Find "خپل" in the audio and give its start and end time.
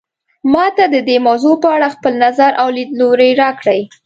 1.95-2.13